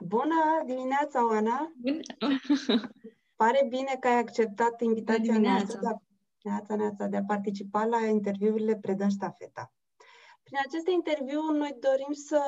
[0.00, 1.72] Bună dimineața, Oana!
[1.76, 2.00] Bună!
[3.36, 5.56] Pare bine că ai acceptat invitația dimineața.
[5.56, 5.98] noastră de a,
[6.42, 9.72] neața, neața, de a participa la interviurile Predăm Ștafeta.
[10.42, 12.42] Prin aceste interviuri, noi dorim să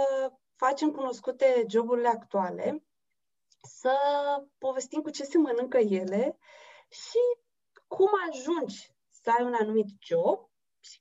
[0.54, 2.85] facem cunoscute joburile actuale,
[3.62, 3.94] să
[4.58, 6.38] povestim cu ce se mănâncă ele
[6.88, 7.18] și
[7.87, 10.48] cum ajungi să ai un anumit job
[10.80, 11.00] și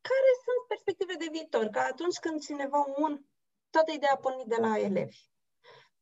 [0.00, 1.66] care sunt perspective de viitor.
[1.66, 3.24] Ca atunci când cineva un,
[3.70, 5.33] toată ideea a pornit de la elevi.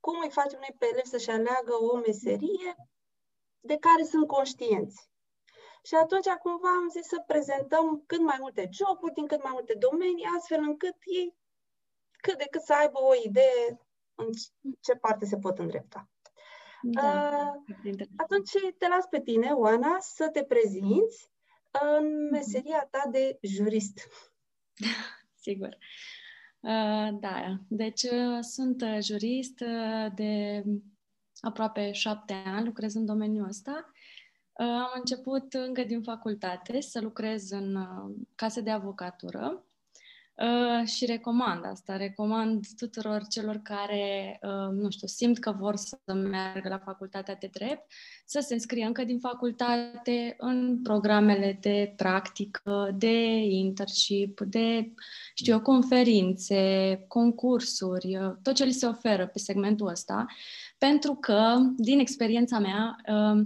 [0.05, 2.71] Cum îi facem noi pe elevi să-și aleagă o meserie
[3.61, 5.11] de care sunt conștienți.
[5.83, 9.75] Și atunci cumva am zis să prezentăm cât mai multe joburi din cât mai multe
[9.75, 11.37] domenii, astfel încât ei
[12.21, 13.81] cât de cât să aibă o idee
[14.15, 14.29] în
[14.81, 16.09] ce parte se pot îndrepta.
[16.83, 21.31] Da, Uh, atunci te las pe tine, Oana, să te prezinți
[21.97, 24.09] în meseria ta de jurist.
[25.45, 25.77] sigur.
[26.63, 30.65] Uh, da, deci uh, sunt uh, jurist uh, de
[31.41, 33.91] aproape șapte ani, lucrez în domeniul ăsta.
[34.53, 39.65] Uh, am început încă din facultate să lucrez în uh, case de avocatură
[40.35, 41.97] Uh, și recomand asta.
[41.97, 47.51] Recomand tuturor celor care, uh, nu știu, simt că vor să meargă la facultatea de
[47.53, 47.93] drept,
[48.25, 54.93] să se înscrie încă din facultate în programele de practică, de internship, de,
[55.35, 60.27] știu eu, conferințe, concursuri, uh, tot ce li se oferă pe segmentul ăsta,
[60.79, 63.43] pentru că, din experiența mea, uh,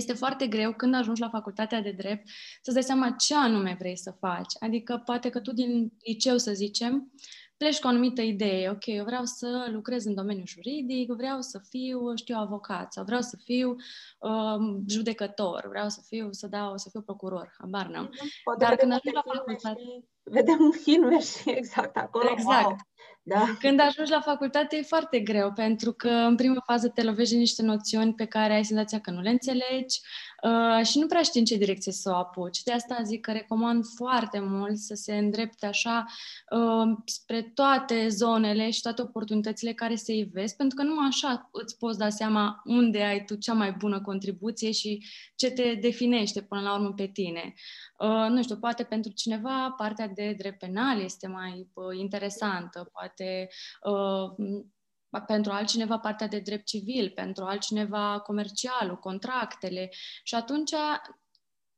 [0.00, 2.28] este foarte greu când ajungi la facultatea de drept
[2.62, 4.52] să-ți dai seama ce anume vrei să faci.
[4.60, 7.12] Adică poate că tu din liceu, să zicem,
[7.56, 8.70] pleci cu o anumită idee.
[8.70, 13.20] Ok, eu vreau să lucrez în domeniul juridic, vreau să fiu, știu, avocat sau vreau
[13.20, 13.76] să fiu
[14.18, 18.10] um, judecător, vreau să fiu, să dau, să fiu procuror, habar n-am.
[18.44, 19.80] Poate Dar când vedem ajungi la multe filme facultate...
[19.80, 22.30] și- Vedem filme și exact acolo.
[22.30, 22.64] Exact.
[22.64, 22.76] Wow.
[23.22, 23.56] Da.
[23.58, 27.38] Când ajungi la facultate e foarte greu, pentru că în prima fază te lovești de
[27.38, 30.00] niște noțiuni pe care ai senzația că nu le înțelegi
[30.42, 32.62] uh, și nu prea știi în ce direcție să o apuci.
[32.62, 36.04] De asta zic că recomand foarte mult să se îndrepte așa
[36.50, 41.76] uh, spre toate zonele și toate oportunitățile care se ivesc, pentru că numai așa îți
[41.76, 46.60] poți da seama unde ai tu cea mai bună contribuție și ce te definește până
[46.60, 47.54] la urmă pe tine.
[47.98, 53.48] Uh, nu știu, poate pentru cineva partea de drept penal este mai uh, interesantă, poate
[53.82, 59.88] uh, m- pentru altcineva partea de drept civil, pentru altcineva comercialul, contractele.
[60.22, 60.72] Și atunci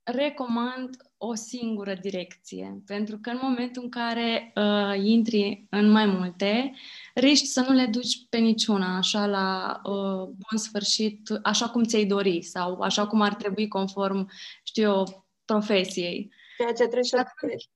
[0.02, 6.72] recomand o singură direcție, pentru că în momentul în care uh, intri în mai multe,
[7.14, 12.04] riști să nu le duci pe niciuna așa la uh, bun sfârșit, așa cum ți-ai
[12.04, 14.30] dori sau așa cum ar trebui conform,
[14.62, 16.32] știu eu, profesiei.
[16.62, 17.26] Ceea ce trebuie să,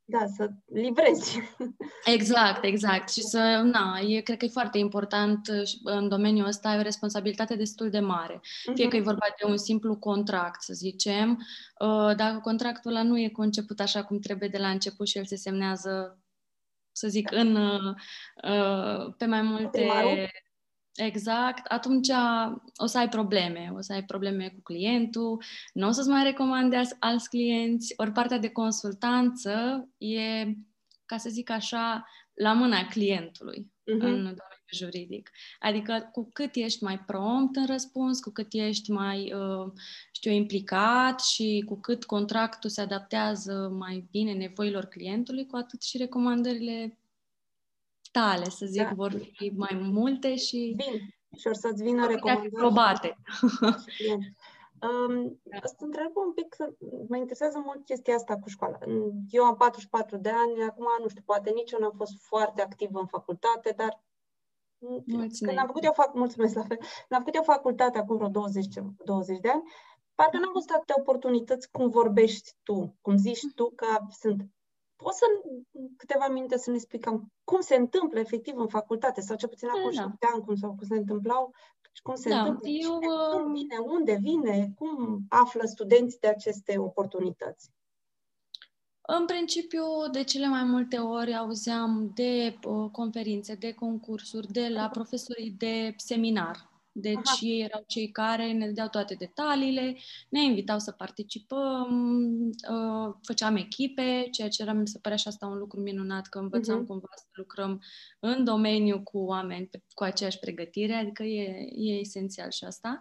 [0.05, 1.39] da, să livrezi.
[2.17, 3.11] Exact, exact.
[3.11, 6.79] Și să, na, e, cred că e foarte important uh, și în domeniul ăsta, ai
[6.79, 8.41] o responsabilitate destul de mare.
[8.75, 11.31] Fie că e vorba de un simplu contract, să zicem,
[11.79, 15.27] uh, dacă contractul ăla nu e conceput așa cum trebuie de la început și el
[15.27, 16.19] se semnează,
[16.93, 17.95] să zic, în, uh,
[18.43, 19.79] uh, pe mai multe...
[19.79, 20.29] Primarul?
[20.97, 22.09] Exact, atunci
[22.77, 25.43] o să ai probleme, o să ai probleme cu clientul,
[25.73, 30.45] nu o să-ți mai recomande as- alți clienți, ori partea de consultanță e,
[31.07, 34.05] ca să zic așa, la mâna clientului Mhm.
[34.05, 35.31] în domeniul juridic.
[35.59, 39.73] Adică cu cât ești mai prompt în răspuns, cu cât ești mai, uh,
[40.13, 45.97] știu, implicat și cu cât contractul se adaptează mai bine nevoilor clientului, cu atât și
[45.97, 46.99] recomandările
[48.11, 48.93] tale, să zic, Da.
[48.95, 51.01] vor fi mai multe și Vin
[51.39, 52.51] și or să-ți vină vor putea fi recomandări.
[52.51, 53.17] probate.
[53.89, 54.23] și client.
[54.87, 55.59] Um, Da.
[55.65, 56.73] să întreb un pic, să,
[57.09, 58.79] mă interesează mult chestia asta cu școala.
[59.31, 62.99] Eu am 44 de ani, acum nu știu, poate nici eu n-am fost foarte activă
[62.99, 64.05] în facultate, dar
[64.79, 65.45] Mulțumesc.
[65.45, 68.29] când am făcut eu fac, mulțumesc la fel, când am făcut eu facultate acum vreo
[68.29, 69.63] 20, ce- 20 de ani,
[70.15, 74.43] parcă n-am văzut atâtea oportunități cum vorbești tu, cum zici tu că sunt.
[74.97, 75.25] Poți să,
[75.73, 79.69] în câteva minute, să ne explicăm cum se întâmplă efectiv în facultate, sau ce puțin
[79.69, 80.03] acum Da, da.
[80.03, 81.55] șapte ani, cum, sau cum se întâmplau,
[81.93, 86.19] și cum se Da, întâmplă, eu, cine, uh, cum vine, unde vine, cum află studenții
[86.19, 87.71] de aceste oportunități.
[89.01, 89.83] În principiu,
[90.13, 95.95] de cele mai multe ori auzeam de uh, conferințe, de concursuri, de la profesorii de
[95.97, 96.76] seminar.
[96.99, 97.39] Deci Aha.
[97.41, 99.97] ei erau cei care ne dădeau toate detaliile,
[100.29, 101.91] ne invitau să participăm,
[102.71, 106.39] uh, făceam echipe, ceea ce era, mi se părea și asta un lucru minunat, că
[106.39, 106.87] învățam Mhm.
[106.87, 107.83] cumva să lucrăm
[108.21, 112.99] în domeniu cu oameni pe, cu aceeași pregătire, adică e, e esențial și asta.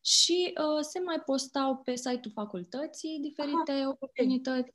[0.00, 4.72] Și uh, se mai postau pe site-ul facultății diferite oportunități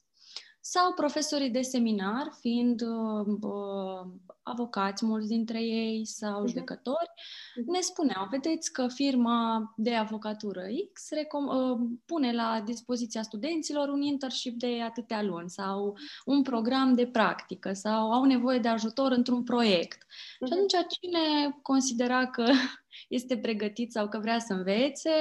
[0.71, 4.07] sau profesorii de seminar, fiind uh,
[4.43, 6.47] avocați, mulți dintre ei, sau mhm.
[6.47, 7.11] judecători,
[7.55, 7.71] mhm.
[7.71, 10.61] ne spuneau, vedeți că firma de avocatură
[10.93, 16.93] X recom- uh, pune la dispoziția studenților un internship de atâtea luni sau un program
[16.93, 19.97] de practică sau au nevoie de ajutor într-un proiect.
[19.97, 20.47] Uh-huh.
[20.47, 20.53] Și mhm.
[20.53, 22.45] atunci cine considera că
[23.19, 25.11] este pregătit sau că vrea să învețe,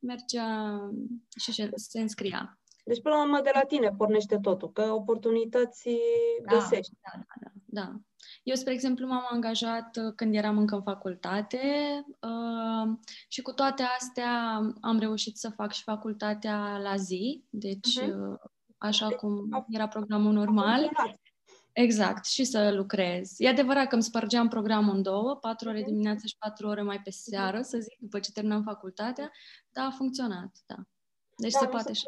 [0.00, 0.80] mergea
[1.40, 2.58] și se înscria.
[2.88, 5.88] Deci, până la urmă, de la tine pornește totul, că oportunități
[6.44, 6.92] da, găsești.
[7.00, 7.92] Da, da, da, da.
[8.42, 11.60] Eu, spre exemplu, m-am angajat uh, când eram încă în facultate
[12.20, 12.96] uh,
[13.28, 18.50] și cu toate astea am reușit să fac și facultatea la zi, deci uh-huh.
[18.78, 20.90] așa deci, cum era programul normal.
[21.72, 23.34] Exact, și să lucrez.
[23.36, 25.88] E adevărat că îmi spărgeam programul în două, patru ore mhm.
[25.88, 27.18] dimineața și patru ore mai pe mhm.
[27.18, 29.30] seară, să zic, după ce terminam facultatea,
[29.72, 30.76] dar a funcționat, da.
[31.36, 32.04] Deci da, se poate și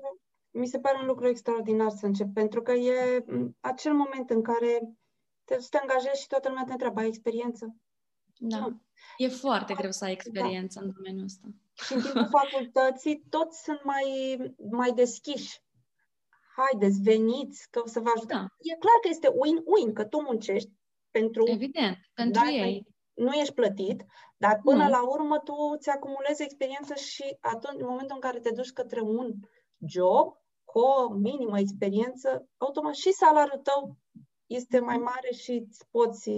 [0.51, 3.25] mi se pare un lucru extraordinar să încep, pentru că e
[3.61, 4.81] acel moment în care
[5.45, 7.77] te, te angajezi și toată lumea te întreabă, ai experiență?
[8.39, 8.59] Da.
[8.59, 8.81] Nu.
[9.17, 10.85] E foarte greu să ai experiență da.
[10.85, 11.47] în domeniul ăsta.
[11.85, 14.07] Și în timpul facultății toți sunt mai,
[14.71, 15.63] mai deschiși.
[16.57, 18.37] Haideți, veniți, că o să vă ajutăm.
[18.37, 18.73] Da.
[18.73, 20.71] E clar că este win-win, că tu muncești
[21.11, 21.43] pentru...
[21.47, 22.87] Evident, pentru ei.
[23.15, 24.05] Nu ești plătit,
[24.37, 24.91] dar până mm.
[24.91, 29.01] la urmă tu îți acumulezi experiență și atunci, în momentul în care te duci către
[29.01, 29.35] un
[29.87, 30.40] job,
[30.71, 33.97] cu o minimă experiență, automat și salariul tău
[34.47, 36.31] este mai mare și îți poți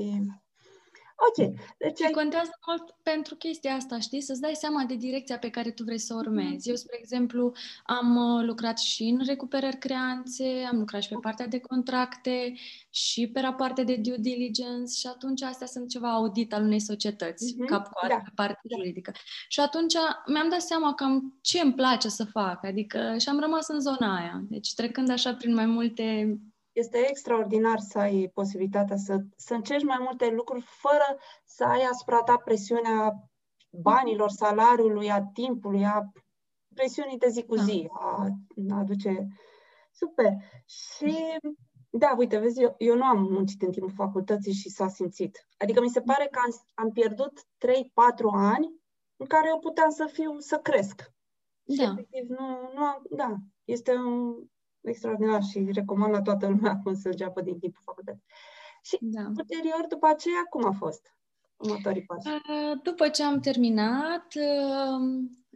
[1.17, 1.55] Ok.
[1.79, 2.11] Deci și ai...
[2.11, 4.21] contează mult pentru chestia asta, știi?
[4.21, 6.69] Să-ți dai seama de direcția pe care tu vrei să o urmezi.
[6.69, 7.53] Eu, spre exemplu,
[7.85, 12.53] am uh, lucrat și în recuperări creanțe, am lucrat și pe partea de contracte
[12.91, 17.55] și pe rapoarte de due diligence și atunci astea sunt ceva audit al unei societăți,
[17.55, 17.67] mm-hmm.
[17.67, 18.15] cap cu da.
[18.15, 18.77] pe partea da.
[18.77, 19.13] juridică.
[19.49, 19.95] Și atunci
[20.27, 24.17] mi-am dat seama cam ce îmi place să fac, adică și am rămas în zona
[24.17, 24.43] aia.
[24.49, 26.39] Deci trecând așa prin mai multe
[26.73, 32.23] este extraordinar să ai posibilitatea să, să încerci mai multe lucruri fără să ai asupra
[32.23, 33.13] ta presiunea
[33.71, 36.13] banilor, salariului, a timpului, a
[36.75, 37.63] presiunii de zi cu da.
[37.63, 38.29] zi, a,
[38.71, 39.27] a aduce...
[39.95, 40.33] Super!
[40.65, 41.39] Și
[41.91, 45.47] da, uite, vezi, eu, eu nu am muncit în timpul facultății și s-a simțit.
[45.59, 47.45] Adică mi se pare că am, am pierdut 3-4
[48.33, 48.75] ani
[49.17, 51.13] în care eu puteam să fiu, să cresc.
[51.63, 51.75] Da.
[51.75, 53.35] Și efectiv, nu, nu am, da,
[53.65, 54.35] este un,
[54.83, 58.25] extraordinar și recomand la toată lumea cum să înceapă din timpul facultății.
[58.83, 59.21] Și da.
[59.21, 61.15] ulterior, după aceea, cum a fost
[61.57, 62.29] următorii pași?
[62.83, 64.27] După ce am terminat,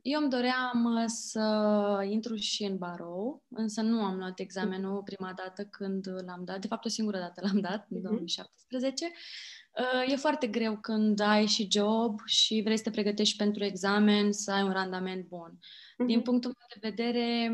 [0.06, 5.64] eu îmi doream să intru și în barou, însă nu am luat examenul prima dată
[5.64, 6.61] când l-am dat.
[6.61, 9.05] De fapt, o singură dată l-am dat, în 2017.
[9.05, 10.11] Mhm.
[10.11, 14.52] E foarte greu când ai și job și vrei să te pregătești pentru examen, să
[14.52, 15.58] ai un randament bun.
[15.96, 16.22] Din mhm.
[16.22, 17.50] punctul meu de vedere,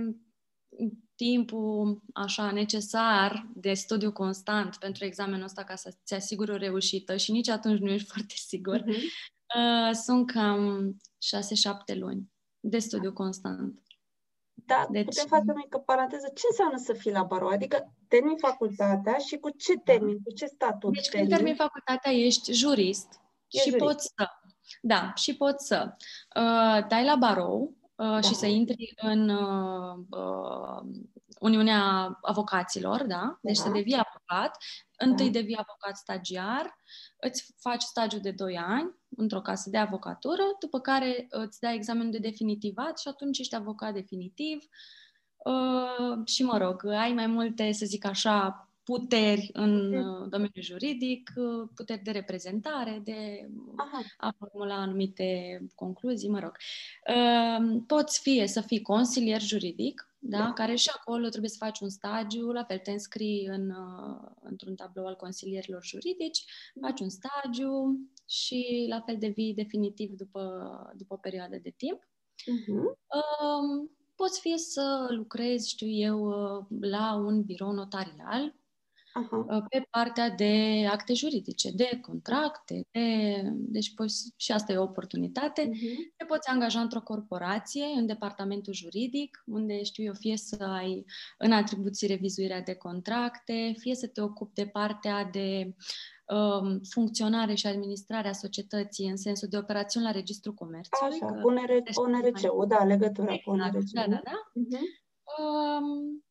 [1.16, 7.32] timpul așa necesar de studiu constant pentru examenul ăsta ca să-ți asiguri o reușită și
[7.32, 9.02] nici atunci nu ești foarte sigur, uh-huh.
[9.56, 10.96] uh, sunt cam
[11.94, 12.30] 6-7 luni
[12.60, 13.82] de studiu constant.
[14.54, 15.04] Da, deci...
[15.04, 16.30] putem face o mică paranteză.
[16.34, 17.48] Ce înseamnă să fii la barou?
[17.48, 21.28] Adică termin facultatea și cu ce termin, cu ce statut Deci termin?
[21.28, 23.84] când termin facultatea ești jurist e și jurist.
[23.84, 24.28] poți să...
[24.82, 25.94] Da, și poți să
[26.36, 28.20] uh, dai la barou, Uh, da.
[28.20, 30.82] și să intri în uh, uh,
[31.40, 33.38] Uniunea Avocaților, da?
[33.42, 33.62] Deci da.
[33.62, 34.56] să devii avocat.
[34.96, 35.38] Întâi da.
[35.38, 36.78] devii avocat stagiar,
[37.20, 42.10] îți faci stagiu de 2 ani într-o casă de avocatură, după care îți dai examenul
[42.10, 44.58] de definitivat și atunci ești avocat definitiv.
[45.36, 50.28] Uh, și mă rog, ai mai multe, să zic așa, puteri în mm.
[50.28, 54.02] domeniul juridic, uh, puteri de reprezentare, de Aha.
[54.16, 56.56] a formula anumite concluzii, mă rog.
[57.08, 60.38] Uh, poți fie să fii consilier juridic, da?
[60.38, 60.52] da?
[60.52, 63.72] care și acolo trebuie să faci un stagiu, la fel te înscrii în,
[64.42, 66.82] într-un tablou al consilierilor juridici, mm.
[66.82, 70.42] faci un stagiu și la fel devii definitiv după,
[70.96, 72.02] după o perioadă de timp.
[72.02, 72.98] Uh-huh.
[73.18, 76.28] Uh, poți fie să lucrezi, știu eu,
[76.80, 78.54] la un birou notarial,
[79.12, 79.46] Aha.
[79.48, 83.42] Uh, pe partea de acte juridice, de contracte, de...
[83.54, 85.62] deci poți, și asta e o oportunitate.
[85.68, 86.16] Uh-huh.
[86.16, 91.04] Te poți angaja într-o corporație, în departamentul juridic, unde știu eu, fie să ai
[91.38, 95.74] în atribuții revizuirea de contracte, fie să te ocupi de partea de
[96.26, 101.18] um, funcționare și administrare a societății în sensul de operațiuni la Registrul Comerțului.
[101.22, 101.40] Așa,
[101.94, 103.74] cu NRC-ul, da, legătura cu NRC.
[103.74, 104.50] Exact, da, da, da.
[104.60, 105.00] Uh-huh.
[105.38, 106.21] Um,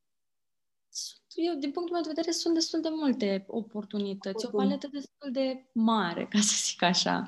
[1.36, 5.66] eu, din punctul meu de vedere, sunt destul de multe oportunități, o paletă destul de
[5.74, 7.28] mare, ca să zic așa.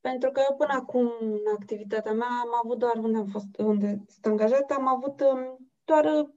[0.00, 4.04] Pentru că eu până acum, în activitatea mea, am avut doar unde am fost, unde
[4.08, 6.28] sunt angajată, am avut um, doar uh,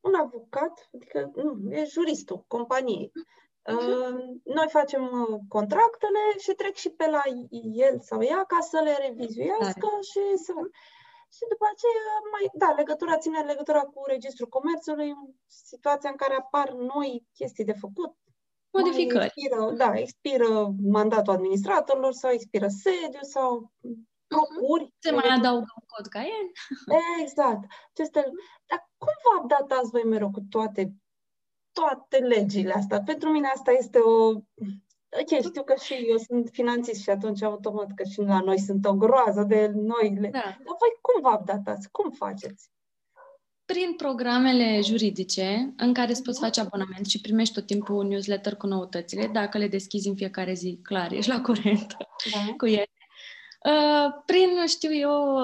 [0.00, 3.12] un avocat, adică nu, e juristul companiei.
[3.70, 7.22] Uh, noi facem uh, contractele și trec și pe la
[7.72, 10.52] el sau ea ca să le revizuiască și să...
[11.34, 15.14] Și după aceea, mai, da, legătura ține legătura cu Registrul Comerțului,
[15.46, 18.16] situația în care apar noi chestii de făcut.
[18.72, 19.24] Modificări.
[19.24, 23.72] Expiră, da, expiră mandatul administratorilor sau expiră sediu sau
[24.26, 24.94] procuri.
[24.98, 26.46] Se mai adaugă un cod ca el.
[27.22, 27.64] Exact.
[27.92, 28.30] Aceste...
[28.66, 30.94] Dar cum vă updatați voi mereu cu toate,
[31.72, 33.02] toate legile astea?
[33.02, 34.32] Pentru mine asta este o...
[35.20, 38.86] Ok, știu că și eu sunt finanțist și atunci automat că și la noi sunt
[38.86, 40.28] o groază de noile.
[40.28, 40.38] Da.
[40.38, 41.88] Dar voi cum vă updatați?
[41.90, 42.70] Cum faceți?
[43.64, 48.54] Prin programele juridice în care îți poți face abonament și primești tot timpul un newsletter
[48.56, 51.96] cu noutățile, dacă le deschizi în fiecare zi, clar, ești la curent
[52.32, 52.54] da.
[52.56, 52.91] cu ele.
[53.64, 55.34] Uh, prin, știu eu,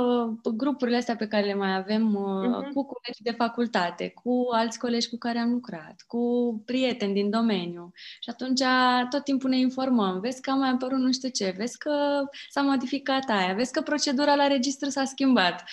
[0.45, 2.73] uh, grupurile astea pe care le mai avem uh, uh-huh.
[2.75, 6.23] cu colegi de facultate, cu alți colegi cu care am lucrat, cu
[6.65, 7.91] prieteni din domeniu.
[8.21, 8.63] Și atunci
[9.11, 10.21] tot timpul ne informăm.
[10.21, 13.81] Vezi că a mai apărut nu știu ce, vezi că s-a modificat aia, vezi că
[13.81, 15.65] procedura la registru s-a schimbat.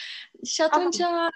[0.43, 1.29] Și atunci Aha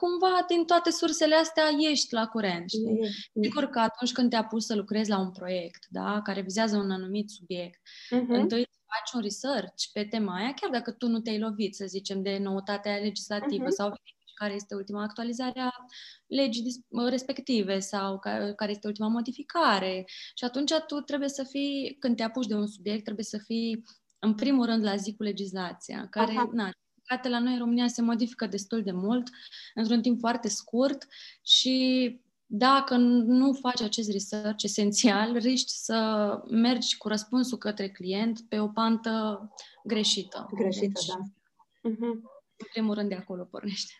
[0.00, 2.70] cumva din toate sursele astea ești la curent.
[2.70, 3.08] Știi?
[3.42, 6.90] Sigur că atunci când te pus să lucrezi la un proiect, da, care vizează un
[6.90, 7.80] anumit subiect,
[8.14, 8.28] uh-huh.
[8.28, 12.22] întâi faci un research pe tema aia, chiar dacă tu nu te-ai lovit, să zicem,
[12.22, 13.76] de noutatea legislativă uh-huh.
[13.76, 13.94] sau
[14.34, 15.70] care este ultima actualizare a
[16.26, 18.18] legii respective sau
[18.56, 20.04] care este ultima modificare.
[20.34, 23.84] Și atunci tu trebuie să fii, când te apuci de un subiect, trebuie să fii
[24.18, 26.48] în primul rând la zi cu legislația, care, Aha.
[26.52, 29.28] na, păcate, la noi în România se modifică destul de mult,
[29.74, 31.06] într-un timp foarte scurt
[31.42, 32.20] și
[32.52, 38.66] dacă nu faci acest research esențial, riști să mergi cu răspunsul către client pe o
[38.66, 39.48] pantă
[39.84, 40.48] greșită.
[40.54, 41.18] Greșită, deci, da.
[41.90, 42.20] Uh-huh.
[42.56, 43.92] În primul rând de acolo pornește.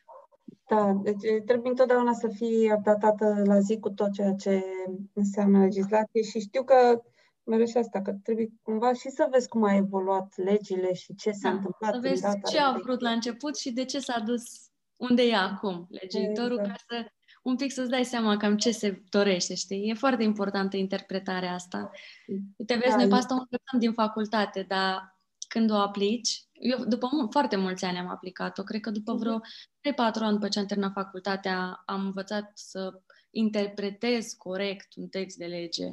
[0.68, 4.64] Da, deci trebuie întotdeauna să fii updatată la zi cu tot ceea ce
[5.12, 7.02] înseamnă legislație și știu că
[7.42, 11.30] mereu și asta, că trebuie cumva și să vezi cum a evoluat legile și ce
[11.30, 11.92] s-a da, întâmplat.
[11.92, 14.42] Să vezi ce a vrut la început și de ce s-a dus
[14.96, 16.76] unde e acum legiuitorul, exact.
[16.76, 17.10] ca să
[17.42, 19.88] un pic să-ți dai seama cam ce se dorește, știi?
[19.88, 21.90] E foarte importantă interpretarea asta.
[22.56, 25.18] Uite, vezi, da, noi pe asta o învățăm din facultate, dar
[25.48, 29.42] când o aplici, eu după foarte mulți ani am aplicat-o, cred că după vreo 3-4
[29.96, 35.86] ani după ce am terminat facultatea, am învățat să interpretez corect un text de lege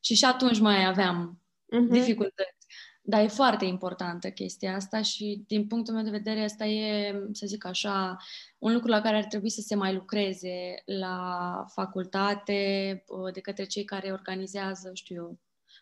[0.00, 1.90] și și atunci mai aveam uh-huh.
[1.90, 2.63] dificultăți.
[3.06, 7.46] Dar e foarte importantă chestia asta și din punctul meu de vedere asta e, să
[7.46, 8.16] zic așa,
[8.58, 13.84] un lucru la care ar trebui să se mai lucreze la facultate de către cei
[13.84, 15.38] care organizează, știu eu,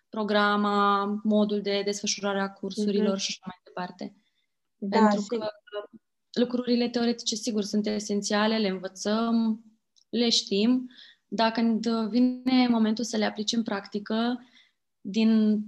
[0.08, 3.20] programa, modul de desfășurare a cursurilor uh-huh.
[3.20, 4.16] și așa mai departe.
[4.76, 5.26] Da, Pentru și...
[5.26, 5.48] că
[6.32, 9.64] lucrurile teoretice, sigur, sunt esențiale, le învățăm,
[10.08, 10.90] le știm,
[11.28, 14.46] dar când vine momentul să le aplici în practică,
[15.00, 15.60] din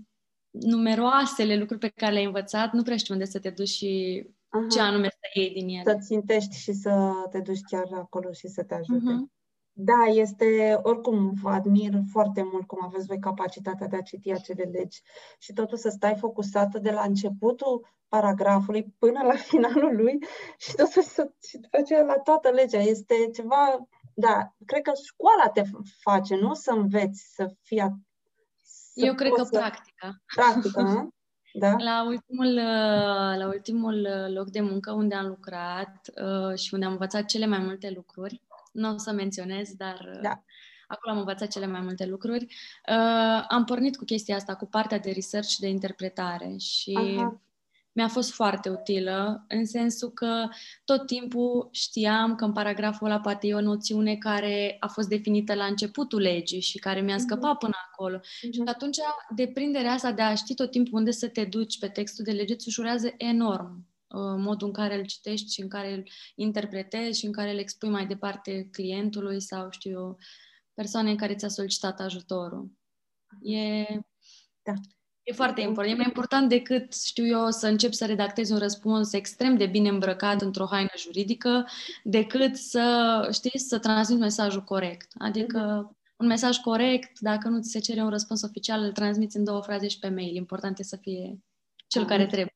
[0.60, 4.66] numeroasele lucruri pe care le-ai învățat, nu prea știu unde să te duci și Aha.
[4.66, 5.92] ce anume să iei din ele.
[5.92, 9.12] Să țintești și să te duci chiar acolo și să te ajute.
[9.12, 9.32] Uh-huh.
[9.76, 14.62] Da, este, oricum, vă admir foarte mult cum aveți voi capacitatea de a citi acele
[14.62, 15.02] legi
[15.38, 20.18] și totul să stai focusată de la începutul paragrafului până la finalul lui
[20.58, 22.78] și totul să și după aceea la toată legea.
[22.78, 25.62] Este ceva, da, cred că școala te
[26.00, 27.80] face, nu să înveți să fii
[28.94, 29.58] eu cred că să...
[29.58, 30.22] practica.
[30.34, 31.08] Practica,
[31.56, 31.76] da?
[31.78, 36.86] La ultimul, uh, la ultimul uh, loc de muncă unde am lucrat uh, și unde
[36.86, 40.42] am învățat cele mai multe lucruri, nu o să menționez, dar da.
[40.86, 42.46] acolo am învățat cele mai multe lucruri,
[43.48, 47.38] am pornit cu chestia asta, cu partea de research și de interpretare și Aha
[47.94, 50.48] mi-a fost foarte utilă, în sensul că
[50.84, 55.54] tot timpul știam că în paragraful ăla poate e o noțiune care a fost definită
[55.54, 57.24] la începutul legii și care mi-a mhm.
[57.24, 58.18] scăpat până acolo.
[58.18, 58.52] Uh-huh.
[58.52, 58.96] Și atunci,
[59.34, 62.52] deprinderea asta de a ști tot timpul unde să te duci pe textul de lege
[62.52, 67.26] îți ușurează enorm uh, modul în care îl citești și în care îl interpretezi și
[67.26, 70.18] în care îl expui mai departe clientului sau, știu eu,
[70.74, 72.70] persoanei care ți-a solicitat ajutorul.
[73.42, 73.84] E...
[74.62, 74.72] Da.
[75.24, 75.94] E foarte important.
[75.94, 79.88] E mai important decât, știu eu, să încep să redactezi un răspuns extrem de bine
[79.88, 81.66] îmbrăcat într-o haină juridică,
[82.02, 85.12] decât să, știi, să transmiți mesajul corect.
[85.18, 89.44] Adică un mesaj corect, dacă nu ți se cere un răspuns oficial, îl transmiți în
[89.44, 90.36] două fraze și pe mail.
[90.36, 91.38] Important e să fie
[91.86, 92.08] cel da.
[92.08, 92.54] care trebuie.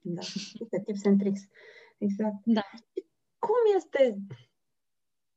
[0.00, 0.20] Da,
[0.60, 1.40] este tips and tricks.
[1.98, 2.36] Exact.
[2.44, 2.62] Da.
[3.38, 4.18] Cum este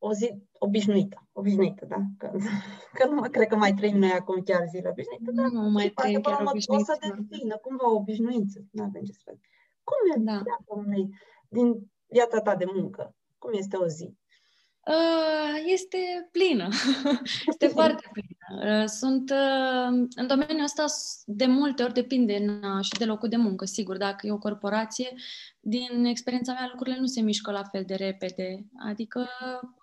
[0.03, 1.99] o zi obișnuită, obișnuită, da?
[2.17, 2.31] Că,
[2.97, 5.89] că nu mă cred că mai trăim noi acum chiar zile obișnuite, dar nu mai
[5.89, 6.91] trăim chiar obișnuită.
[6.91, 9.49] O să devină cumva o obișnuință, nu avem ce să facem.
[9.83, 10.31] Cum e da.
[10.31, 11.09] viața unei,
[11.49, 13.15] din viața ta de muncă?
[13.37, 14.15] Cum este o zi?
[14.87, 15.97] Uh, este
[16.31, 16.67] plină.
[17.51, 18.30] este foarte plină.
[18.55, 20.85] Uh, sunt uh, în domeniul ăsta
[21.25, 22.33] de multe ori depinde
[22.81, 23.97] și de locul de muncă, sigur.
[23.97, 25.13] Dacă e o corporație,
[25.59, 28.65] din experiența mea, lucrurile nu se mișcă la fel de repede.
[28.87, 29.29] Adică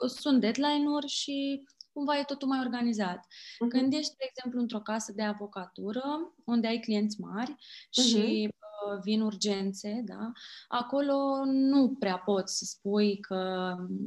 [0.06, 3.18] sunt deadline-uri și cumva e totul mai organizat.
[3.18, 3.68] Uh-huh.
[3.68, 6.02] Când ești, de exemplu, într-o casă de avocatură,
[6.44, 8.04] unde ai clienți mari uh-huh.
[8.04, 8.67] și uh,
[9.02, 10.32] vin urgențe, da,
[10.68, 13.36] acolo nu prea poți să spui că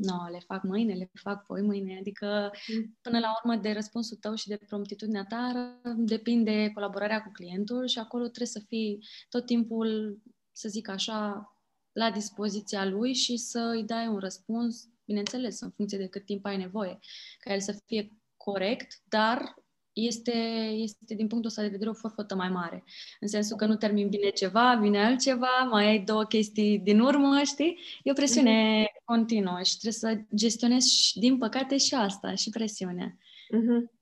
[0.02, 3.00] no, le fac mâine, le fac poi mâine, adică uh-huh.
[3.02, 8.00] până la urmă de răspunsul tău și de promptitudinea ta depinde colaborarea cu clientul și
[8.00, 10.20] acolo trebuie să fii tot timpul,
[10.52, 11.52] să zic așa,
[11.92, 16.46] la dispoziția lui și să îi dai un răspuns bineînțeles, în funcție de cât timp
[16.46, 17.00] ai nevoie,
[17.40, 19.61] ca el să fie corect, dar
[20.08, 20.32] este,
[20.74, 22.84] este din punctul ăsta de vedere o forfotă mai mare.
[23.20, 27.42] În sensul că nu termin bine ceva, vine altceva, mai ai două chestii din urmă,
[27.44, 27.80] știi?
[28.04, 29.06] E o presiune mm-hmm.
[29.06, 33.18] continuă și trebuie să gestionezi, din păcate, și asta, și presiunea.
[33.56, 34.00] Mm-hmm.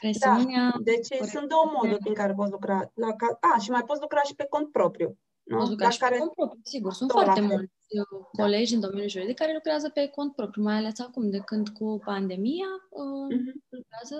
[0.00, 0.70] Presiunea...
[0.70, 1.30] Da, deci corect.
[1.30, 2.92] sunt două moduri prin care poți lucra.
[2.94, 3.38] La ca...
[3.40, 5.18] A, și mai poți lucra și pe cont propriu.
[5.42, 5.56] Nu?
[5.56, 6.12] Poți lucra și care...
[6.14, 6.92] pe cont propriu, sigur.
[6.92, 8.42] Sunt foarte mulți da.
[8.42, 12.00] colegi în domeniul juridic care lucrează pe cont propriu, mai ales acum, de când cu
[12.04, 13.52] pandemia, uh-huh.
[13.68, 14.16] lucrează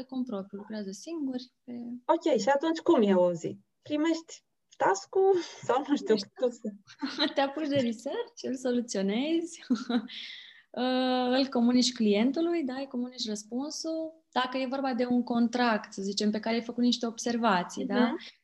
[0.00, 1.52] pe cont propriu, lucrează singuri.
[1.64, 1.72] Pe...
[2.04, 3.58] Ok, și atunci cum e o zi?
[3.82, 4.44] Primești
[4.76, 5.14] task
[5.62, 6.68] sau nu știu tu să...
[7.34, 14.24] Te apuci de research, îl soluționezi, uh, îl comunici clientului, da, îi comunici răspunsul.
[14.32, 17.94] Dacă e vorba de un contract, să zicem, pe care ai făcut niște observații, uh-huh.
[17.94, 18.39] da, mhm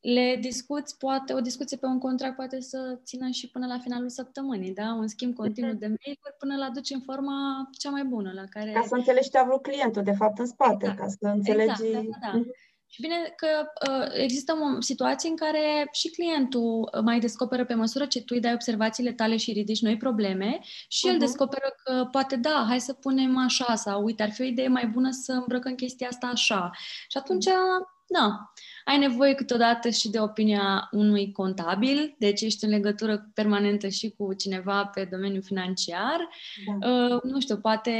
[0.00, 4.08] le discuți, poate, o discuție pe un contract poate să țină și până la finalul
[4.08, 4.92] săptămânii, da?
[4.92, 8.72] Un schimb continuu de mail-uri până la duci în forma cea mai bună la care...
[8.72, 10.98] Ca să înțelegi ce a vrut clientul, de fapt, în spate, exact.
[10.98, 11.84] ca să înțelegi...
[11.84, 12.38] Exact, da, da, da.
[12.38, 12.50] Mhm.
[12.92, 13.46] Și bine că
[13.90, 18.32] uh, există o situație în care și clientul uh, mai descoperă pe măsură ce tu
[18.34, 21.08] îi dai observațiile tale și ridici noi probleme și uh-huh.
[21.08, 21.24] el mhm.
[21.24, 24.86] descoperă că poate da, hai să punem așa sau uite, ar fi o idee mai
[24.86, 26.70] bună să îmbrăcăm chestia asta așa.
[27.08, 27.99] Și atunci, uh-huh.
[28.12, 28.52] Da,
[28.84, 34.34] ai nevoie câteodată și de opinia unui contabil, deci ești în legătură permanentă și cu
[34.34, 36.28] cineva pe domeniul financiar.
[36.80, 36.88] Da.
[36.88, 37.92] Uh, nu știu, poate,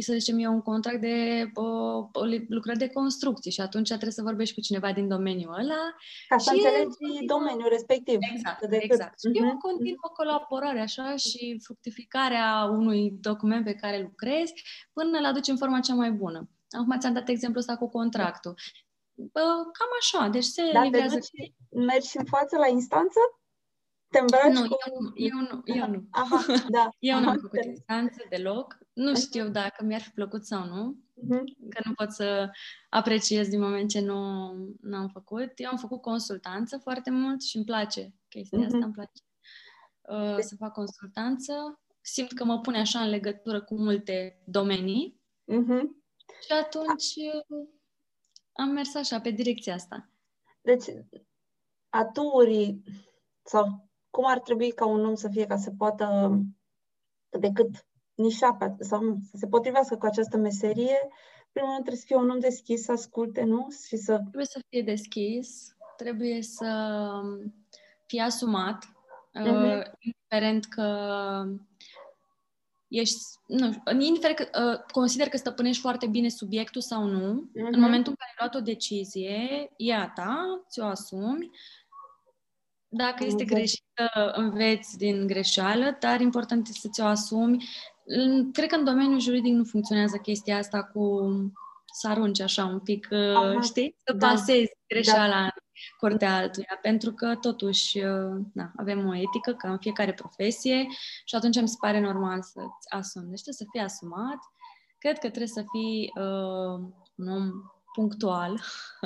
[0.00, 4.54] să zicem eu, un contract de uh, lucrări de construcție și atunci trebuie să vorbești
[4.54, 5.82] cu cineva din domeniul ăla.
[6.28, 7.24] Ca să înțelegi e...
[7.26, 8.18] domeniul respectiv.
[8.34, 9.20] Exact, de exact.
[9.20, 9.44] Și uh-huh.
[9.44, 14.52] e o continuă colaborare așa și fructificarea unui document pe care lucrezi
[14.92, 16.48] până la duci în forma cea mai bună.
[16.70, 18.54] Acum ți-am dat exemplul ăsta cu contractul.
[19.14, 21.14] Bă, cam așa, deci se Dar livrează...
[21.14, 23.18] Te duci, mergi în față la instanță?
[24.14, 24.76] Te îmbraci nu, cu...
[24.86, 26.06] eu, eu nu, eu nu.
[26.10, 26.88] Aha, da.
[27.10, 28.78] eu nu am făcut instanță deloc.
[28.92, 31.68] Nu știu dacă mi-ar fi plăcut sau nu, uh-huh.
[31.68, 32.50] că nu pot să
[32.90, 35.52] apreciez din moment ce nu, nu am făcut.
[35.56, 38.64] Eu am făcut consultanță foarte mult și îmi place chestia uh-huh.
[38.64, 39.20] asta, îmi place
[40.00, 41.80] uh, să fac consultanță.
[42.00, 45.20] Simt că mă pune așa în legătură cu multe domenii
[45.52, 45.82] uh-huh.
[46.40, 47.14] și atunci
[48.54, 50.08] am mers așa, pe direcția asta.
[50.60, 50.84] Deci,
[51.88, 52.82] aturii
[53.42, 56.38] sau cum ar trebui ca un om să fie ca să poată
[57.30, 60.98] decât nișa pe, sau să se potrivească cu această meserie,
[61.52, 63.66] primul rând trebuie să fie un om deschis, să asculte, nu?
[63.86, 64.16] Și să...
[64.16, 66.70] Trebuie să fie deschis, trebuie să
[68.06, 69.78] fie asumat, uh-huh.
[69.78, 70.86] uh, indiferent că
[72.98, 77.70] ești, nu știu, indiferent că uh, consider că stăpânești foarte bine subiectul sau nu, uh-huh.
[77.70, 81.50] în momentul în care ai luat o decizie, e a ta, ți-o asumi.
[82.88, 87.64] Dacă este greșită, înveți din greșeală, dar important este să ți-o asumi.
[88.52, 91.20] Cred că în domeniul juridic nu funcționează chestia asta cu
[91.92, 93.96] să arunci așa un pic, uh, Aha, știi?
[94.04, 94.26] Să da.
[94.26, 95.63] pasezi greșeala da
[96.08, 97.98] curtea altuia, pentru că totuși
[98.52, 100.86] na, avem o etică ca în fiecare profesie
[101.24, 103.28] și atunci mi se pare normal să-ți asumi.
[103.28, 104.38] Deci trebuie să fii asumat.
[104.98, 107.50] Cred că trebuie să fii uh, un om
[107.92, 108.60] punctual,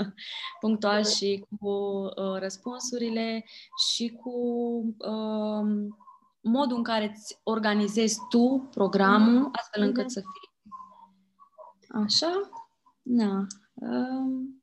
[0.61, 3.45] punctual și cu uh, răspunsurile
[3.91, 4.31] și cu
[4.99, 5.89] uh,
[6.41, 9.61] modul în care îți organizezi tu programul, mm-hmm.
[9.61, 10.07] astfel încât mm-hmm.
[10.07, 10.49] să fii
[12.05, 12.51] așa.
[13.03, 13.47] Na.
[13.75, 14.58] Uh,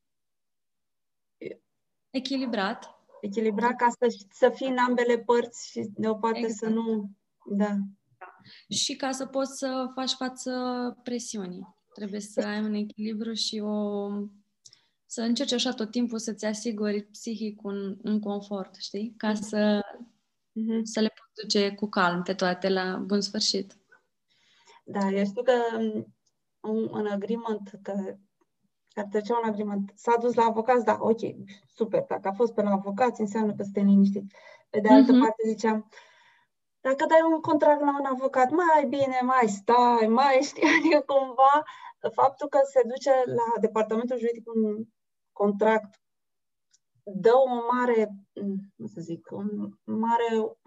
[2.15, 2.95] Echilibrat.
[3.21, 6.57] Echilibrat ca să, să fii în ambele părți și de o parte exact.
[6.57, 7.11] să nu...
[7.45, 7.77] Da.
[8.69, 10.51] Și ca să poți să faci față
[11.03, 11.75] presiunii.
[11.93, 14.07] Trebuie să ai un echilibru și o...
[15.05, 19.13] să încerci așa tot timpul să-ți asiguri psihic un, un confort, știi?
[19.17, 19.41] Ca mhm.
[19.41, 19.79] să,
[20.51, 20.81] mm-hmm.
[20.83, 23.77] să le poți duce cu calm pe toate la bun sfârșit.
[24.83, 25.53] Da, eu știu că
[26.61, 28.17] un, un agreement că
[28.95, 29.91] ar trecea un agreement.
[29.95, 31.19] S-a dus la avocat, da, ok,
[31.75, 32.03] super.
[32.07, 34.35] Dacă a fost pe la avocați, înseamnă că suntem liniștiți.
[34.69, 35.19] Pe de altă uh-huh.
[35.19, 35.89] parte ziceam,
[36.81, 41.63] dacă dai un contract la un avocat, mai bine, mai stai, mai știi, adică cumva
[42.13, 44.85] faptul că se duce la departamentul juridic un
[45.31, 45.99] contract
[47.03, 48.09] dă o mare,
[48.77, 50.57] cum să zic, un mare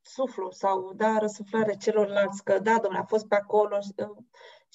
[0.00, 3.92] suflu sau da răsuflare celorlalți că da, domnule, a fost pe acolo și,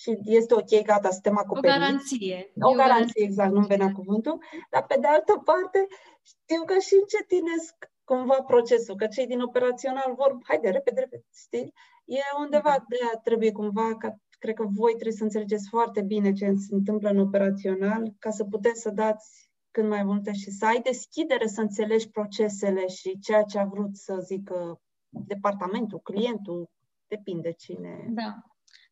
[0.01, 1.77] și este ok, gata, suntem acoperiți.
[1.77, 2.51] O garanție.
[2.61, 4.43] O garanție, exact, nu-mi venea cuvântul.
[4.69, 5.87] Dar pe de altă parte,
[6.31, 11.73] știu că și încetinesc cumva procesul, că cei din operațional vor, haide, repede, repede, știi?
[12.05, 12.85] E undeva, da.
[12.87, 14.09] de aia trebuie cumva, ca,
[14.39, 18.43] cred că voi trebuie să înțelegeți foarte bine ce se întâmplă în operațional, ca să
[18.43, 23.43] puteți să dați cât mai multe și să ai deschidere să înțelegi procesele și ceea
[23.43, 26.69] ce a vrut să zică departamentul, clientul,
[27.07, 28.05] depinde cine.
[28.09, 28.43] Da.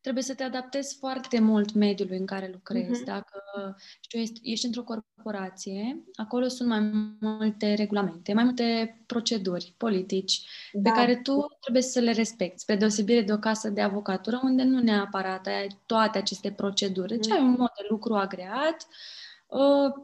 [0.01, 3.01] Trebuie să te adaptezi foarte mult mediului în care lucrezi.
[3.01, 3.05] Uh-huh.
[3.05, 3.43] Dacă
[3.99, 6.79] știu, ești, ești într-o corporație, acolo sunt mai
[7.19, 10.41] multe regulamente, mai multe proceduri, politici,
[10.73, 10.91] da.
[10.91, 14.63] pe care tu trebuie să le respecti, spre deosebire de o casă de avocatură, unde
[14.63, 17.07] nu neapărat ai toate aceste proceduri.
[17.07, 17.38] Deci uh-huh.
[17.38, 19.26] ai un mod de lucru agreat, uh, Uh,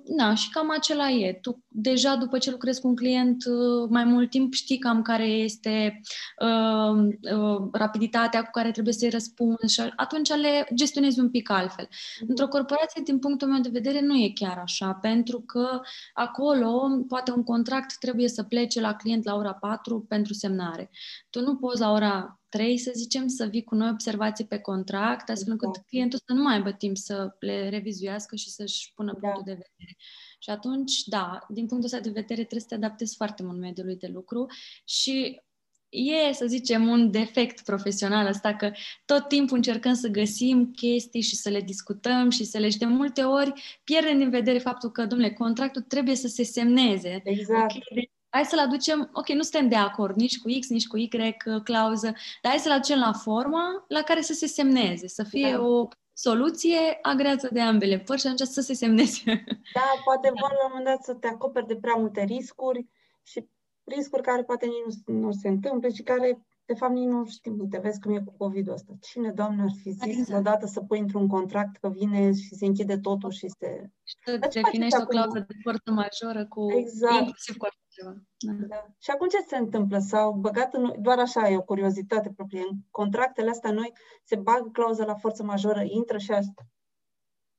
[0.06, 1.34] na, și cam acela e.
[1.34, 5.26] Tu deja după ce lucrezi cu un client uh, mai mult timp știi cam care
[5.26, 6.02] este
[6.42, 11.88] uh, uh, rapiditatea cu care trebuie să-i răspunzi și atunci le gestionezi un pic altfel.
[12.20, 12.30] Mhm.
[12.30, 15.80] Într-o corporație, din punctul meu de vedere, nu e chiar așa, pentru că
[16.14, 20.90] acolo poate un contract trebuie să plece la client la ora 4 pentru semnare.
[21.30, 25.30] Tu nu poți la ora 3, să zicem, să vii cu noi observații pe contract,
[25.30, 25.88] astfel încât exact.
[25.88, 29.20] clientul să nu mai aibă timp să le revizuiască și să-și pună da.
[29.20, 29.98] punctul de vedere.
[30.40, 33.96] Și atunci, da, din punctul ăsta de vedere trebuie să te adaptezi foarte mult mediului
[33.96, 34.46] de lucru
[34.86, 35.42] și
[35.90, 38.72] e, să zicem, un defect profesional ăsta că
[39.06, 42.86] tot timpul încercăm să găsim chestii și să le discutăm și să le și de
[42.86, 47.22] multe ori pierdem din vedere faptul că, domnule, contractul trebuie să se semneze.
[47.24, 47.72] Exact.
[47.72, 47.84] Okay?
[47.94, 51.10] Deci hai să-l aducem, ok, nu suntem de acord nici cu X, nici cu Y
[51.46, 55.52] uh, clauză, dar hai să-l aducem la forma la care să se semneze, să fie
[55.52, 55.62] da.
[55.62, 59.44] o soluție agreată de ambele părți și atunci să se semneze.
[59.74, 62.86] Da, poate vor la un moment dat să te acoperi de prea multe riscuri
[63.24, 63.48] și
[63.84, 67.60] riscuri care poate nici nu, nu se întâmplă și care de fapt nici nu știm,
[67.60, 68.94] uite, vezi cum e cu COVID-ul ăsta.
[69.02, 70.40] Cine, Doamne, ar fi zis exact.
[70.40, 73.90] odată să pui într-un contract că vine și se închide totul și se...
[74.04, 77.20] Și să definești o clauză de forță majoră cu exact.
[77.20, 78.14] inclusiv cu ceva.
[78.38, 78.52] Da.
[78.68, 78.86] Da.
[79.00, 80.00] Și acum ce se întâmplă?
[80.00, 82.66] S-au băgat în, doar așa e o curiozitate proprie.
[82.70, 86.62] În contractele astea noi se bagă clauza la forță majoră, intră și asta.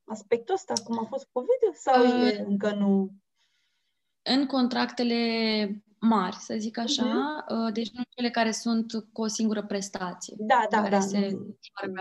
[0.05, 3.11] Aspectul ăsta, cum a fost COVID sau uh, e încă nu?
[4.23, 7.73] În contractele mari, să zic așa, uh-huh.
[7.73, 10.35] deci nu cele care sunt cu o singură prestație.
[10.39, 11.01] Da, da, da.
[11.01, 11.39] Se,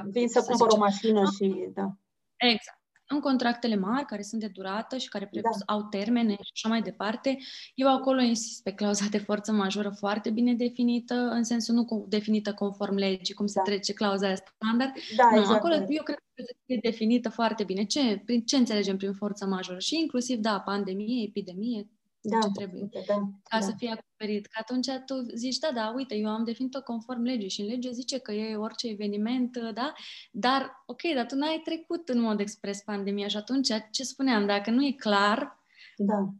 [0.09, 1.29] Vin să, să cumpăr o mașină da?
[1.29, 1.97] și, da.
[2.35, 2.82] Exact.
[3.13, 5.49] În contractele mari, care sunt de durată și care da.
[5.65, 7.37] au termene și așa mai departe,
[7.75, 12.53] eu acolo insist pe clauza de forță majoră foarte bine definită, în sensul nu definită
[12.53, 13.71] conform legii, cum se da.
[13.71, 14.91] trece clauza aia standard.
[15.15, 15.57] Da, nu, exact.
[15.57, 17.83] acolo eu cred că trebuie să fie definită foarte bine.
[17.83, 19.79] Ce, prin, ce înțelegem prin forță majoră?
[19.79, 21.87] Și inclusiv, da, pandemie, epidemie,
[22.29, 22.89] da, ce trebuie.
[23.07, 23.65] Da, ca da.
[23.65, 24.45] să fie acoperit.
[24.45, 27.91] Că atunci tu zici, da, da, uite, eu am definit-o conform legii și în lege
[27.91, 29.93] zice că e orice eveniment, da?
[30.31, 34.71] Dar, ok, dar tu n-ai trecut în mod expres pandemia și atunci, ce spuneam, dacă
[34.71, 35.65] nu e clar,
[35.97, 36.33] da.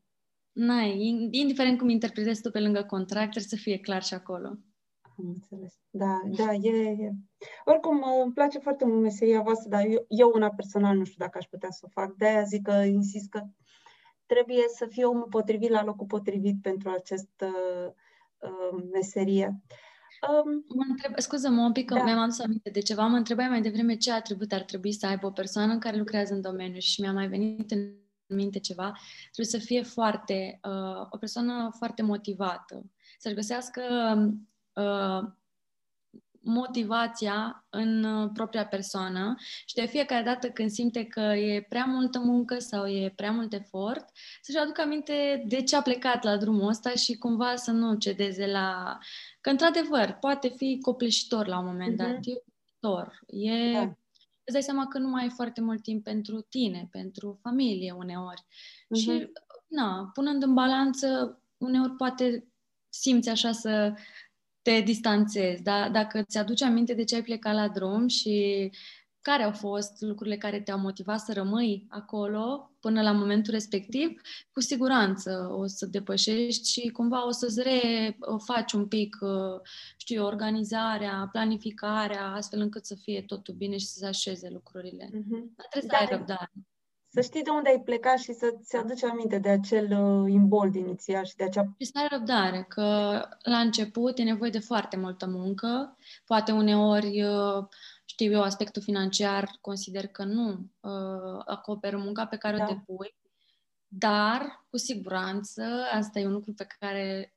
[0.52, 0.98] n-ai,
[1.32, 4.58] indiferent cum interpretezi tu pe lângă contract, trebuie să fie clar și acolo.
[5.18, 5.74] Am înțeles.
[5.90, 7.12] Da, da, e, e.
[7.66, 11.38] Oricum, îmi place foarte mult meseria voastră, dar eu, eu una personal nu știu dacă
[11.38, 12.16] aș putea să o fac.
[12.16, 13.44] De-aia zic că insist că
[14.26, 17.48] trebuie să fie omul potrivit la locul potrivit pentru această
[18.38, 19.62] uh, meserie.
[20.30, 22.04] Um, mă întreb, scuză-mă un pic că da.
[22.04, 23.08] mi-am adus aminte de ceva.
[23.08, 26.42] Mă întrebai mai devreme ce atribut ar trebui să aibă o persoană care lucrează în
[26.42, 27.96] domeniu și mi-a mai venit în
[28.28, 28.92] minte ceva.
[29.32, 32.86] Trebuie să fie foarte, uh, o persoană foarte motivată,
[33.18, 33.82] să-și găsească
[34.74, 35.32] uh,
[36.44, 42.20] motivația în uh, propria persoană și de fiecare dată când simte că e prea multă
[42.20, 44.06] muncă sau e prea mult efort,
[44.42, 48.48] să-și aducă aminte de ce a plecat la drumul ăsta și cumva să nu cedeze
[48.48, 48.98] la...
[49.42, 52.16] Că, într-adevăr, poate fi copleșitor la un moment dat.
[52.16, 52.22] Uh-huh.
[52.22, 52.44] E
[52.82, 53.20] uimitor.
[53.28, 53.72] E...
[53.72, 53.98] Da.
[54.46, 58.42] Îți dai seama că nu mai ai foarte mult timp pentru tine, pentru familie uneori.
[58.42, 59.02] Uh-huh.
[59.02, 59.32] Și,
[59.68, 62.48] na, punând în balanță, uneori poate
[62.90, 63.94] simți așa să
[64.64, 65.90] te distanțezi, da?
[65.90, 68.70] Dacă ți aduci aminte de ce ai plecat la drum și
[69.22, 74.22] care au fost lucrurile care te-au motivat să rămâi acolo până la momentul respectiv,
[74.52, 79.62] cu siguranță o să depășești și cumva o să-ți refaci un pic, uh,
[79.98, 85.06] știu organizarea, planificarea, astfel încât să fie totul bine și să se așeze lucrurile.
[85.06, 85.56] Mm-hmm.
[85.56, 86.52] Dar trebuie da, să ai răbdare.
[87.14, 91.26] Să știi de unde ai plecat și să-ți aduci aminte de acel uh, imbold inițial
[91.26, 91.76] și de acea...
[91.80, 92.84] Și să ai răbdare, că
[93.42, 95.98] la început e nevoie de foarte multă muncă.
[96.26, 97.66] Poate uneori, uh,
[98.06, 100.50] știu eu, aspectul financiar consider că nu
[100.80, 102.64] uh, acoperă munca pe care da.
[102.64, 103.16] o depui,
[103.88, 107.36] dar, cu siguranță, asta e un lucru pe care,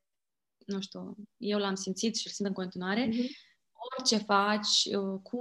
[0.66, 3.46] nu știu, eu l-am simțit și îl simt în continuare, uh-huh
[3.98, 5.40] orice faci uh, cu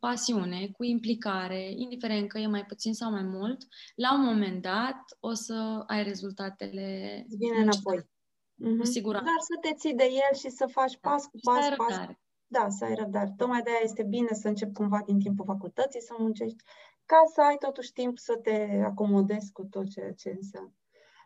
[0.00, 5.02] pasiune, cu implicare, indiferent că e mai puțin sau mai mult, la un moment dat
[5.20, 7.22] o să ai rezultatele.
[7.26, 7.98] Îți vine înapoi.
[8.00, 8.78] Mm-hmm.
[8.78, 9.26] Cu siguranță.
[9.26, 11.10] Dar să te ții de el și să faci da.
[11.10, 12.06] pas cu pas, să pas.
[12.46, 13.34] Da, să ai răbdare.
[13.36, 16.62] Tocmai de aia este bine să începi cumva din timpul facultății să muncești,
[17.06, 20.74] ca să ai totuși timp să te acomodezi cu tot ceea ce înseamnă.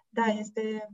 [0.08, 0.88] Da, este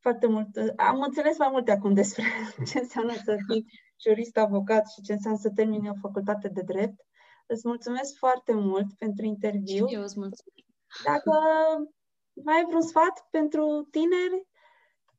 [0.00, 0.48] foarte mult.
[0.76, 2.24] Am înțeles mai multe acum despre
[2.68, 3.64] ce înseamnă să fii
[4.00, 7.00] jurist, avocat și ce înseamnă să termini o facultate de drept.
[7.46, 9.86] Îți mulțumesc foarte mult pentru interviu.
[9.86, 10.66] Și eu îți mulțumesc.
[11.04, 11.30] Dacă
[12.44, 14.46] mai ai vreun sfat pentru tineri,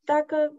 [0.03, 0.53] dacă...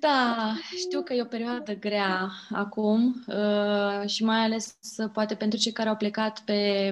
[0.00, 5.58] Da, știu că e o perioadă grea acum uh, și mai ales uh, poate pentru
[5.58, 6.90] cei care au plecat pe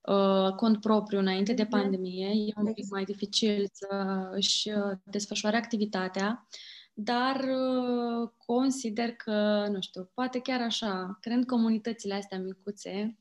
[0.00, 1.70] uh, cont propriu înainte de mhm.
[1.70, 6.46] pandemie, e un pic mai dificil să își uh, desfășoare activitatea.
[6.96, 13.18] Uh, dar uh, consider că, nu știu, poate chiar așa, creând comunitățile astea micuțe,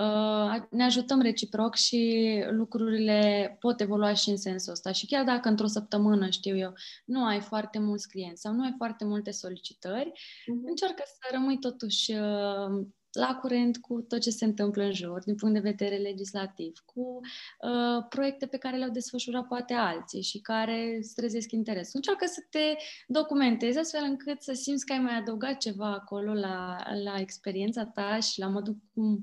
[0.00, 4.92] uh, ne ajutăm reciproc și lucrurile pot evolua și în sensul ăsta.
[4.92, 6.72] Și chiar dacă într-o săptămână, știu eu,
[7.04, 10.66] nu ai foarte mulți clienți sau nu ai foarte multe solicitări, uh-huh.
[10.66, 15.34] încearcă să rămâi totuși uh, la curent cu tot ce se întâmplă în jur, din
[15.34, 20.96] punct de vedere legislativ, cu uh, proiecte pe care le-au desfășurat poate alții și care
[20.98, 21.92] îți trezesc interes.
[21.92, 26.76] Încearcă să te documentezi astfel încât să simți că ai mai adăugat ceva acolo la,
[27.04, 29.20] la experiența ta și la modul cum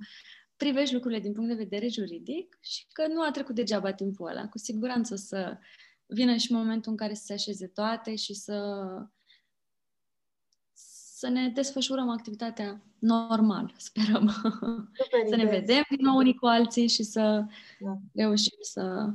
[0.55, 4.47] privești lucrurile din punct de vedere juridic și că nu a trecut degeaba timpul ăla.
[4.47, 5.57] Cu siguranță o să
[6.05, 8.75] vină și momentul în care să se așeze toate și să
[11.19, 14.27] să ne desfășurăm activitatea normal, sperăm.
[14.93, 17.45] Super să ne vedem din nou unii cu alții și să
[17.79, 17.97] da.
[18.13, 19.13] reușim să,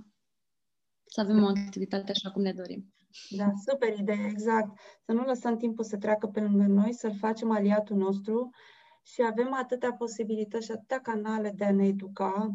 [1.05, 2.95] să avem o activitate așa cum ne dorim.
[3.31, 4.79] Da, super idee, exact.
[5.05, 8.51] Să nu lăsăm timpul să treacă pe lângă noi, să-l facem aliatul nostru
[9.03, 12.51] și avem atâtea posibilități și atâtea canale de a ne educa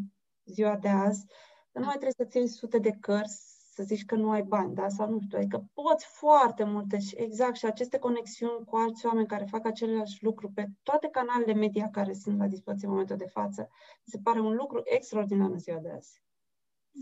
[0.45, 1.25] ziua de azi.
[1.71, 3.48] Nu mai trebuie să ții sute de cărți,
[3.79, 4.89] să zici că nu ai bani, da?
[4.89, 9.27] Sau nu știu, adică poți foarte multe și exact și aceste conexiuni cu alți oameni
[9.27, 13.25] care fac același lucru pe toate canalele media care sunt la dispoziție în momentul de
[13.25, 13.69] față,
[14.05, 16.23] mi se pare un lucru extraordinar în ziua de azi.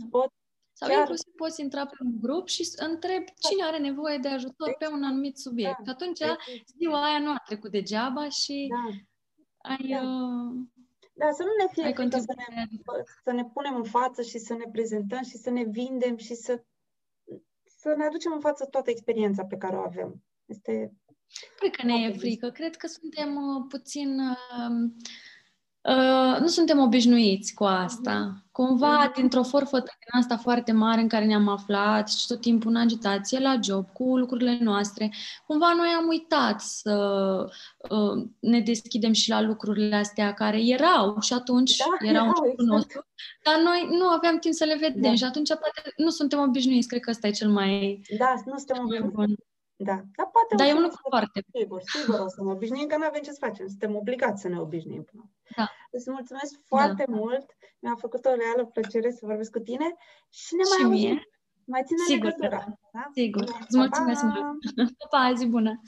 [0.10, 0.34] Pot
[0.74, 1.00] sau chiar...
[1.00, 3.48] inclusiv poți intra pe un grup și întrebi da.
[3.50, 4.78] cine are nevoie de ajutor exact.
[4.78, 5.80] pe un anumit subiect.
[5.84, 5.92] Da.
[5.92, 6.42] Atunci exact.
[6.78, 8.90] ziua aia nu a trecut degeaba și da.
[9.70, 9.88] ai...
[9.90, 10.02] Da.
[10.02, 10.56] Uh,
[11.18, 12.66] da, să nu ne fie frică să ne,
[13.24, 16.64] să ne punem în față și să ne prezentăm și să ne vindem și să,
[17.64, 20.24] să ne aducem în față toată experiența pe care o avem.
[20.46, 20.92] Este
[21.60, 22.50] Cred că ne e frică.
[22.50, 24.20] Cred că suntem uh, puțin
[25.88, 28.20] uh, Uh, nu suntem obișnuiți cu asta.
[28.20, 28.46] Mhm.
[28.52, 29.14] Cumva, mhm.
[29.14, 33.40] dintr-o forfătă din asta foarte mare în care ne-am aflat și tot timpul în agitație,
[33.40, 35.14] la job, cu lucrurile noastre,
[35.46, 36.96] cumva noi am uitat să
[37.90, 42.52] uh, ne deschidem și la lucrurile astea care erau și atunci da, erau în jurul
[42.52, 42.70] exact.
[42.70, 43.08] nostru,
[43.44, 45.16] dar noi nu aveam timp să le vedem da.
[45.16, 46.88] și atunci poate nu suntem obișnuiți.
[46.88, 48.02] Cred că ăsta e cel mai...
[48.18, 49.44] Da, nu suntem obișnuiți.
[49.80, 50.56] Da, dar poate...
[50.56, 51.46] Dar e un lucru foarte...
[51.60, 53.68] Sigur, sigur o să ne obișnuim, că nu avem ce să facem.
[53.68, 55.06] Suntem obligați să ne obișnuim.
[55.56, 55.70] Da.
[55.92, 57.16] Îți mulțumesc foarte da.
[57.16, 57.46] mult.
[57.80, 59.96] Mi-a făcut o reală plăcere să vorbesc cu tine
[60.30, 61.22] și ne mai auzim.
[61.66, 62.80] Mai ține Sigur, legătura.
[62.94, 63.10] Da?
[63.14, 63.44] Sigur.
[63.68, 64.36] Îți mulțumesc mult.
[64.98, 65.82] Pa, pa, zi bună!